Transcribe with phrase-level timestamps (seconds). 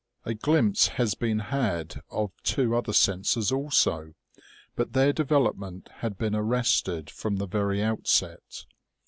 [0.23, 4.15] 203 A glimpse has been had of two other senses also,
[4.75, 8.65] but their development had been arrested from the very outset.